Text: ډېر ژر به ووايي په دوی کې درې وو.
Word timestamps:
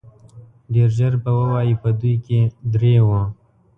ډېر 0.73 0.89
ژر 0.97 1.13
به 1.23 1.31
ووايي 1.37 1.75
په 1.83 1.89
دوی 1.99 2.15
کې 2.25 2.39
درې 2.73 2.93
وو. 3.07 3.21